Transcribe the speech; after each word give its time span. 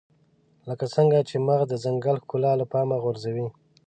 لکه 0.69 0.85
څنګه 0.95 1.19
چې 1.29 1.35
مغز 1.47 1.67
د 1.69 1.73
ځنګل 1.85 2.17
ښکلا 2.23 2.51
له 2.61 2.65
پامه 2.71 2.97
غورځوي. 3.03 3.47